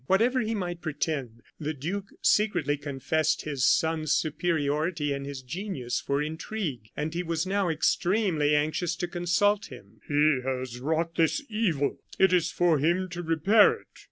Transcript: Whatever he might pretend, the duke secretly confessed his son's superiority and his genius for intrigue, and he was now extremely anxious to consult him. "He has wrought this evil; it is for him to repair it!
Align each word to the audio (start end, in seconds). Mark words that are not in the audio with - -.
Whatever 0.07 0.39
he 0.39 0.55
might 0.55 0.81
pretend, 0.81 1.43
the 1.59 1.75
duke 1.75 2.07
secretly 2.23 2.75
confessed 2.75 3.43
his 3.43 3.63
son's 3.67 4.13
superiority 4.13 5.13
and 5.13 5.27
his 5.27 5.43
genius 5.43 6.01
for 6.03 6.23
intrigue, 6.23 6.89
and 6.97 7.13
he 7.13 7.21
was 7.21 7.45
now 7.45 7.69
extremely 7.69 8.55
anxious 8.55 8.95
to 8.95 9.07
consult 9.07 9.67
him. 9.67 9.99
"He 10.07 10.39
has 10.43 10.79
wrought 10.79 11.17
this 11.17 11.43
evil; 11.51 11.99
it 12.17 12.33
is 12.33 12.49
for 12.49 12.79
him 12.79 13.09
to 13.09 13.21
repair 13.21 13.73
it! 13.73 13.87